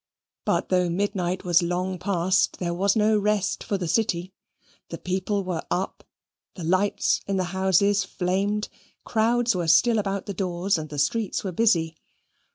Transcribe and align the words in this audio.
But 0.45 0.69
though 0.69 0.89
midnight 0.89 1.43
was 1.43 1.61
long 1.61 1.99
passed, 1.99 2.57
there 2.57 2.73
was 2.73 2.95
no 2.95 3.19
rest 3.19 3.63
for 3.63 3.77
the 3.77 3.87
city; 3.87 4.33
the 4.89 4.97
people 4.97 5.43
were 5.43 5.61
up, 5.69 6.03
the 6.55 6.63
lights 6.63 7.21
in 7.27 7.37
the 7.37 7.43
houses 7.53 8.03
flamed, 8.03 8.67
crowds 9.05 9.55
were 9.55 9.67
still 9.67 9.99
about 9.99 10.25
the 10.25 10.33
doors, 10.33 10.79
and 10.79 10.89
the 10.89 10.97
streets 10.97 11.43
were 11.43 11.51
busy. 11.51 11.97